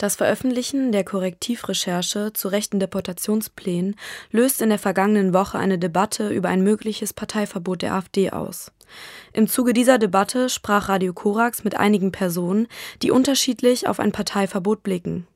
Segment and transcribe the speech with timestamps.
[0.00, 3.96] Das Veröffentlichen der Korrektivrecherche zu rechten Deportationsplänen
[4.30, 8.72] löst in der vergangenen Woche eine Debatte über ein mögliches Parteiverbot der AfD aus.
[9.34, 12.66] Im Zuge dieser Debatte sprach Radio Korax mit einigen Personen,
[13.02, 15.26] die unterschiedlich auf ein Parteiverbot blicken.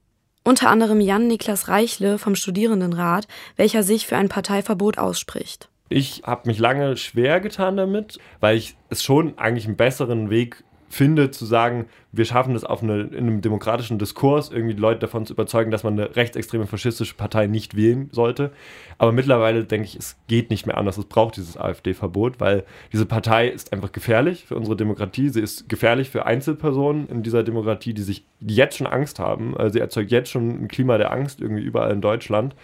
[0.44, 5.68] Unter anderem Jan-Niklas Reichle vom Studierendenrat, welcher sich für ein Parteiverbot ausspricht.
[5.90, 10.64] Ich habe mich lange schwer getan damit, weil ich es schon eigentlich einen besseren Weg
[10.94, 15.00] finde, zu sagen, wir schaffen es auf eine, in einem demokratischen Diskurs, irgendwie die Leute
[15.00, 18.52] davon zu überzeugen, dass man eine rechtsextreme faschistische Partei nicht wählen sollte.
[18.98, 20.96] Aber mittlerweile denke ich, es geht nicht mehr anders.
[20.96, 25.28] Es braucht dieses AfD-Verbot, weil diese Partei ist einfach gefährlich für unsere Demokratie.
[25.28, 29.56] Sie ist gefährlich für Einzelpersonen in dieser Demokratie, die sich jetzt schon Angst haben.
[29.56, 32.54] Also sie erzeugt jetzt schon ein Klima der Angst irgendwie überall in Deutschland.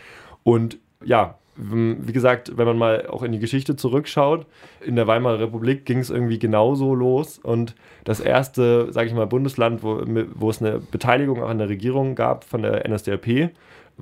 [0.43, 4.47] Und ja, wie gesagt, wenn man mal auch in die Geschichte zurückschaut,
[4.81, 7.39] in der Weimarer Republik ging es irgendwie genauso los.
[7.39, 7.75] Und
[8.05, 10.03] das erste, sage ich mal, Bundesland, wo,
[10.35, 13.51] wo es eine Beteiligung auch an der Regierung gab von der NSDAP,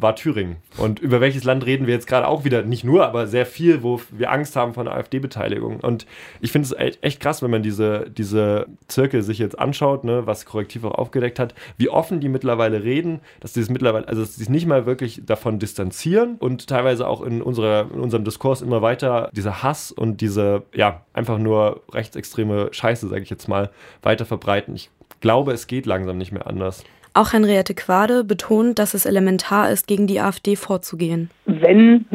[0.00, 0.56] war Thüringen.
[0.76, 2.62] Und über welches Land reden wir jetzt gerade auch wieder?
[2.62, 5.80] Nicht nur, aber sehr viel, wo wir Angst haben von AfD-Beteiligung.
[5.80, 6.06] Und
[6.40, 10.46] ich finde es echt krass, wenn man diese, diese Zirkel sich jetzt anschaut, ne, was
[10.46, 14.34] Korrektiv auch aufgedeckt hat, wie offen die mittlerweile reden, dass sie es mittlerweile, also dass
[14.34, 18.62] sie sich nicht mal wirklich davon distanzieren und teilweise auch in, unserer, in unserem Diskurs
[18.62, 23.70] immer weiter dieser Hass und diese, ja, einfach nur rechtsextreme Scheiße, sage ich jetzt mal,
[24.02, 24.74] weiter verbreiten.
[24.74, 24.90] Ich
[25.20, 26.84] glaube, es geht langsam nicht mehr anders.
[27.14, 31.30] Auch Henriette Quade betont, dass es elementar ist, gegen die AfD vorzugehen.
[31.46, 32.06] Wenn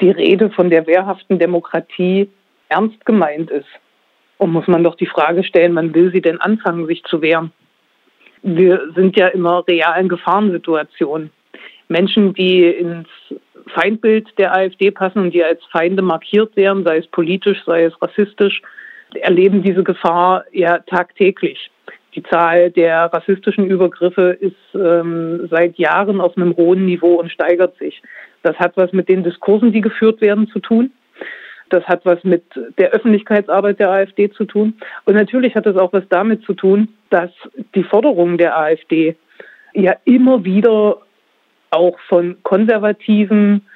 [0.00, 2.28] die Rede von der wehrhaften Demokratie
[2.68, 3.66] ernst gemeint ist,
[4.38, 7.52] und muss man doch die Frage stellen, wann will sie denn anfangen, sich zu wehren?
[8.42, 11.30] Wir sind ja immer realen Gefahrensituationen.
[11.88, 13.08] Menschen, die ins
[13.68, 18.02] Feindbild der AfD passen und die als Feinde markiert werden, sei es politisch, sei es
[18.02, 18.60] rassistisch,
[19.14, 21.70] erleben diese Gefahr ja tagtäglich.
[22.14, 27.76] Die Zahl der rassistischen Übergriffe ist ähm, seit Jahren auf einem hohen Niveau und steigert
[27.78, 28.00] sich.
[28.42, 30.92] Das hat was mit den Diskursen, die geführt werden, zu tun.
[31.70, 32.44] Das hat was mit
[32.78, 34.74] der Öffentlichkeitsarbeit der AfD zu tun.
[35.06, 37.30] Und natürlich hat es auch was damit zu tun, dass
[37.74, 39.16] die Forderungen der AfD
[39.72, 40.98] ja immer wieder
[41.70, 43.66] auch von konservativen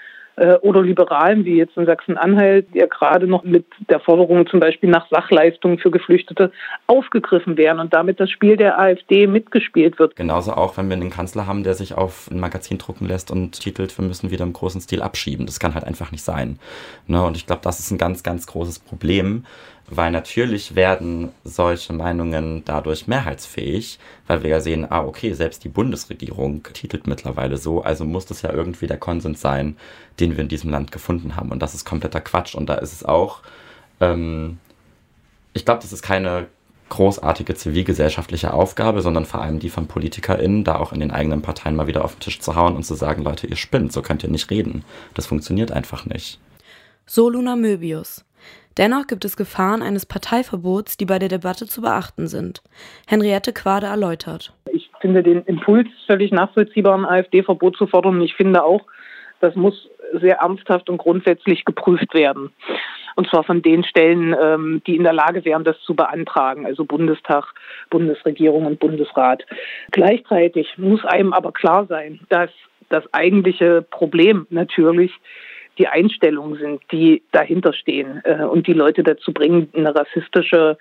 [0.63, 5.09] oder Liberalen, wie jetzt in Sachsen-Anhalt, ja gerade noch mit der Forderung zum Beispiel nach
[5.11, 6.53] Sachleistungen für Geflüchtete
[6.87, 10.17] aufgegriffen werden und damit das Spiel der AfD mitgespielt wird.
[10.17, 13.59] Genauso auch, wenn wir einen Kanzler haben, der sich auf ein Magazin drucken lässt und
[13.61, 15.47] titelt, wir müssen wieder im großen Stil abschieben.
[15.47, 16.59] Das kann halt einfach nicht sein.
[17.07, 17.23] Ne?
[17.25, 19.45] Und ich glaube, das ist ein ganz, ganz großes Problem,
[19.91, 25.69] weil natürlich werden solche Meinungen dadurch mehrheitsfähig, weil wir ja sehen, ah, okay, selbst die
[25.69, 29.77] Bundesregierung titelt mittlerweile so, also muss das ja irgendwie der Konsens sein,
[30.21, 31.51] den wir in diesem Land gefunden haben.
[31.51, 32.55] Und das ist kompletter Quatsch.
[32.55, 33.41] Und da ist es auch,
[34.01, 34.59] ähm,
[35.55, 36.49] ich glaube, das ist keine
[36.91, 41.77] großartige zivilgesellschaftliche Aufgabe, sondern vor allem die von PolitikerInnen, da auch in den eigenen Parteien
[41.77, 44.23] mal wieder auf den Tisch zu hauen und zu sagen, Leute, ihr spinnt, so könnt
[44.23, 44.85] ihr nicht reden.
[45.15, 46.39] Das funktioniert einfach nicht.
[47.07, 48.25] So Luna Möbius.
[48.79, 52.63] Dennoch gibt es Gefahren eines Parteiverbots, die bei der Debatte zu beachten sind.
[53.09, 54.53] Henriette Quade erläutert.
[54.73, 58.21] Ich finde den Impuls völlig nachvollziehbar, ein AfD-Verbot zu fordern.
[58.21, 58.83] Ich finde auch,
[59.41, 59.89] das muss
[60.21, 62.51] sehr ernsthaft und grundsätzlich geprüft werden.
[63.17, 66.85] Und zwar von den Stellen, ähm, die in der Lage wären, das zu beantragen, also
[66.85, 67.47] Bundestag,
[67.91, 69.45] Bundesregierung und Bundesrat.
[69.91, 72.51] Gleichzeitig muss einem aber klar sein, dass
[72.91, 75.13] das eigentliche Problem natürlich
[75.79, 80.77] die Einstellungen sind, die dahinter stehen äh, und die Leute dazu bringen, eine rassistische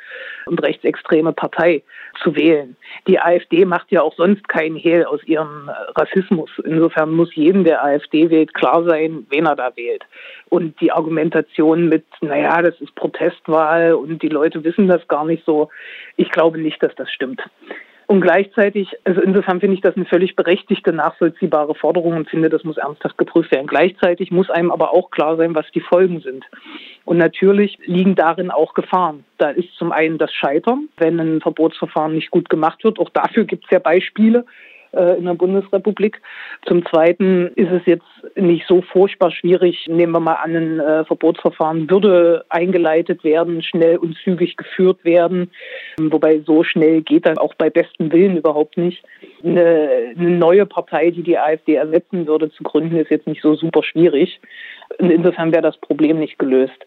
[0.45, 1.83] und rechtsextreme Partei
[2.21, 2.75] zu wählen.
[3.07, 6.49] Die AfD macht ja auch sonst keinen Hehl aus ihrem Rassismus.
[6.65, 10.03] Insofern muss jedem, der AfD wählt, klar sein, wen er da wählt.
[10.49, 15.45] Und die Argumentation mit, naja, das ist Protestwahl und die Leute wissen das gar nicht
[15.45, 15.69] so,
[16.15, 17.41] ich glaube nicht, dass das stimmt.
[18.07, 22.63] Und gleichzeitig, also insofern finde ich das eine völlig berechtigte, nachvollziehbare Forderung und finde, das
[22.63, 23.67] muss ernsthaft geprüft werden.
[23.67, 26.45] Gleichzeitig muss einem aber auch klar sein, was die Folgen sind.
[27.03, 29.25] Und natürlich liegen darin auch Gefahren.
[29.37, 32.97] Da ist zum einen das Scheitern, wenn ein Verbotsverfahren nicht gut gemacht wird.
[32.97, 34.45] Auch dafür gibt es ja Beispiele
[34.91, 36.21] in der Bundesrepublik.
[36.65, 38.05] Zum Zweiten ist es jetzt
[38.35, 39.85] nicht so furchtbar schwierig.
[39.87, 45.51] Nehmen wir mal an, ein äh, Verbotsverfahren würde eingeleitet werden, schnell und zügig geführt werden.
[45.99, 49.03] Wobei so schnell geht das auch bei bestem Willen überhaupt nicht.
[49.43, 53.55] Eine, eine neue Partei, die die AfD ersetzen würde, zu gründen, ist jetzt nicht so
[53.55, 54.39] super schwierig.
[54.99, 56.77] Insofern wäre das Problem nicht gelöst.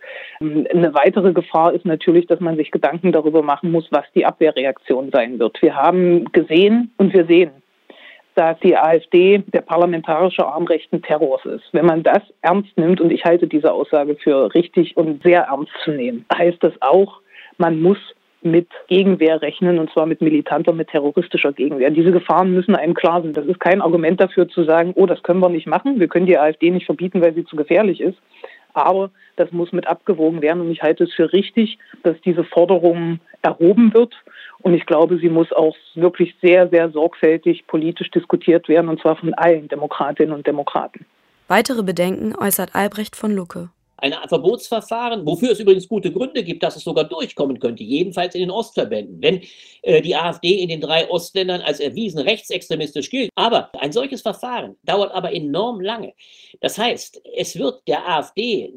[0.40, 5.10] Eine weitere Gefahr ist natürlich, dass man sich Gedanken darüber machen muss, was die Abwehrreaktion
[5.12, 5.60] sein wird.
[5.60, 7.50] Wir haben gesehen und wir sehen,
[8.34, 11.64] dass die AfD der parlamentarische Arm rechten Terrors ist.
[11.72, 15.72] Wenn man das ernst nimmt, und ich halte diese Aussage für richtig und sehr ernst
[15.84, 17.20] zu nehmen, heißt das auch,
[17.58, 17.98] man muss
[18.42, 21.90] mit Gegenwehr rechnen, und zwar mit militanter, mit terroristischer Gegenwehr.
[21.90, 23.34] Diese Gefahren müssen einem klar sein.
[23.34, 26.26] Das ist kein Argument dafür zu sagen, oh, das können wir nicht machen, wir können
[26.26, 28.18] die AfD nicht verbieten, weil sie zu gefährlich ist.
[28.72, 33.18] Aber das muss mit abgewogen werden und ich halte es für richtig, dass diese Forderung
[33.42, 34.14] erhoben wird.
[34.62, 39.16] Und ich glaube, sie muss auch wirklich sehr, sehr sorgfältig politisch diskutiert werden, und zwar
[39.16, 41.06] von allen Demokratinnen und Demokraten.
[41.48, 43.70] Weitere Bedenken äußert Albrecht von Lucke
[44.02, 48.40] ein Verbotsverfahren, wofür es übrigens gute Gründe gibt, dass es sogar durchkommen könnte, jedenfalls in
[48.40, 49.42] den Ostverbänden, wenn
[49.82, 53.30] äh, die AfD in den drei Ostländern als erwiesen rechtsextremistisch gilt.
[53.34, 56.12] Aber ein solches Verfahren dauert aber enorm lange.
[56.60, 58.74] Das heißt, es wird der AfD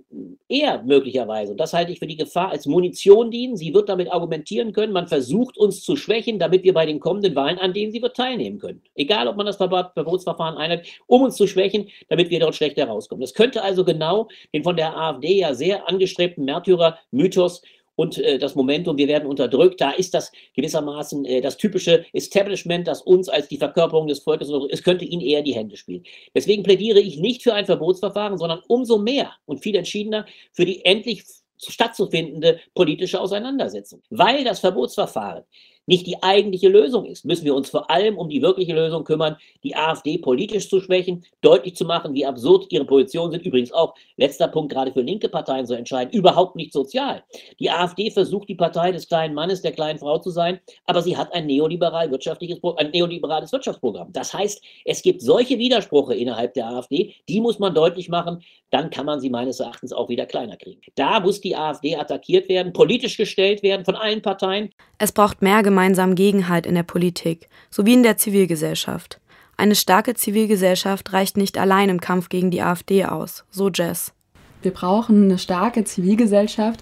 [0.47, 3.57] eher möglicherweise, und das halte ich für die Gefahr, als Munition dienen.
[3.57, 7.35] Sie wird damit argumentieren können, man versucht uns zu schwächen, damit wir bei den kommenden
[7.35, 8.81] Wahlen, an denen sie wird teilnehmen können.
[8.95, 13.21] Egal, ob man das Verbotsverfahren einhält, um uns zu schwächen, damit wir dort schlechter rauskommen.
[13.21, 17.61] Das könnte also genau den von der AfD AfD ja sehr angestrebten Märtyrer-Mythos
[17.95, 19.79] und äh, das Momentum, wir werden unterdrückt.
[19.79, 24.49] Da ist das gewissermaßen äh, das typische Establishment, das uns als die Verkörperung des Volkes,
[24.69, 26.03] es könnte ihnen eher die Hände spielen.
[26.33, 30.83] Deswegen plädiere ich nicht für ein Verbotsverfahren, sondern umso mehr und viel entschiedener für die
[30.85, 31.23] endlich
[31.57, 34.01] stattzufindende politische Auseinandersetzung.
[34.09, 35.43] Weil das Verbotsverfahren
[35.85, 39.37] nicht die eigentliche Lösung ist, müssen wir uns vor allem um die wirkliche Lösung kümmern,
[39.63, 43.45] die AfD politisch zu schwächen, deutlich zu machen, wie absurd ihre Positionen sind.
[43.45, 47.23] Übrigens auch, letzter Punkt, gerade für linke Parteien so entscheidend, überhaupt nicht sozial.
[47.59, 51.17] Die AfD versucht, die Partei des kleinen Mannes, der kleinen Frau zu sein, aber sie
[51.17, 54.11] hat ein, neoliberal wirtschaftliches, ein neoliberales Wirtschaftsprogramm.
[54.13, 58.89] Das heißt, es gibt solche Widersprüche innerhalb der AfD, die muss man deutlich machen, dann
[58.89, 60.81] kann man sie meines Erachtens auch wieder kleiner kriegen.
[60.95, 64.71] Da muss die AfD attackiert werden, politisch gestellt werden von allen Parteien.
[64.97, 69.19] Es braucht mehr gemeinsamen Gegenhalt in der Politik sowie in der Zivilgesellschaft.
[69.57, 74.13] Eine starke Zivilgesellschaft reicht nicht allein im Kampf gegen die AfD aus, so Jess.
[74.61, 76.81] Wir brauchen eine starke Zivilgesellschaft.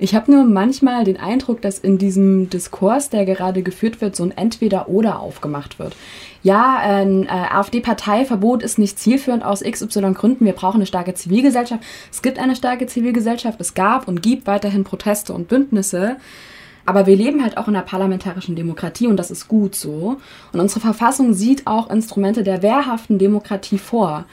[0.00, 4.24] Ich habe nur manchmal den Eindruck, dass in diesem Diskurs, der gerade geführt wird, so
[4.24, 5.94] ein Entweder-Oder aufgemacht wird.
[6.42, 10.44] Ja, ein äh, AfD-Parteiverbot ist nicht zielführend aus XY Gründen.
[10.44, 11.84] Wir brauchen eine starke Zivilgesellschaft.
[12.10, 13.60] Es gibt eine starke Zivilgesellschaft.
[13.60, 16.16] Es gab und gibt weiterhin Proteste und Bündnisse.
[16.84, 20.18] Aber wir leben halt auch in einer parlamentarischen Demokratie und das ist gut so.
[20.52, 24.24] Und unsere Verfassung sieht auch Instrumente der wehrhaften Demokratie vor.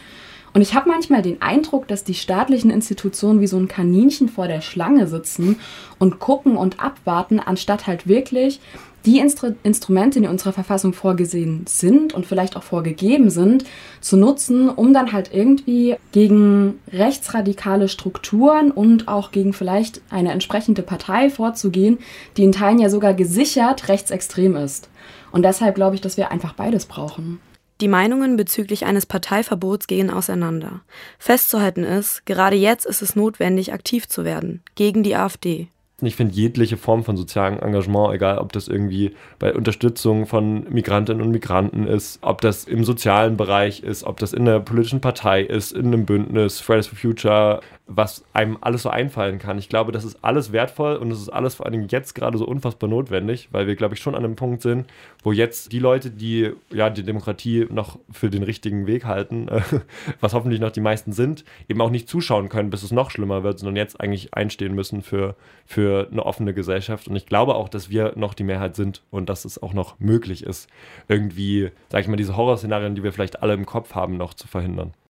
[0.54, 4.48] Und ich habe manchmal den Eindruck, dass die staatlichen Institutionen wie so ein Kaninchen vor
[4.48, 5.60] der Schlange sitzen
[6.00, 8.60] und gucken und abwarten, anstatt halt wirklich
[9.06, 13.66] die Instru Instrumente, die in unserer Verfassung vorgesehen sind und vielleicht auch vorgegeben sind,
[14.02, 20.82] zu nutzen, um dann halt irgendwie gegen rechtsradikale Strukturen und auch gegen vielleicht eine entsprechende
[20.82, 22.00] Partei vorzugehen,
[22.38, 24.90] die in Teilen ja sogar gesichert rechtsextrem ist.
[25.32, 27.40] Und deshalb glaube ich, dass wir einfach beides brauchen.
[27.82, 30.82] Die Meinungen bezüglich eines Parteiverbots gehen auseinander.
[31.18, 35.70] Festzuhalten ist, gerade jetzt ist es notwendig, aktiv zu werden gegen die AfD.
[36.08, 41.22] Ich finde jegliche Form von sozialem Engagement, egal ob das irgendwie bei Unterstützung von Migrantinnen
[41.22, 45.42] und Migranten ist, ob das im sozialen Bereich ist, ob das in der politischen Partei
[45.42, 49.58] ist, in einem Bündnis, Fridays for Future, was einem alles so einfallen kann.
[49.58, 52.46] Ich glaube, das ist alles wertvoll und es ist alles vor allem jetzt gerade so
[52.46, 54.86] unfassbar notwendig, weil wir, glaube ich, schon an einem Punkt sind,
[55.24, 59.62] wo jetzt die Leute, die ja die Demokratie noch für den richtigen Weg halten, äh,
[60.20, 63.44] was hoffentlich noch die meisten sind, eben auch nicht zuschauen können, bis es noch schlimmer
[63.44, 67.08] wird, sondern jetzt eigentlich einstehen müssen für, für eine offene Gesellschaft.
[67.08, 70.00] Und ich glaube auch, dass wir noch die Mehrheit sind und dass es auch noch
[70.00, 70.70] möglich ist,
[71.08, 74.48] irgendwie, sag ich mal, diese Horrorszenarien, die wir vielleicht alle im Kopf haben, noch zu
[74.48, 74.94] verhindern.